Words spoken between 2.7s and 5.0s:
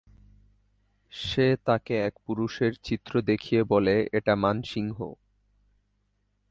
চিত্র দেখিয়ে বলে এটা মানসিংহ।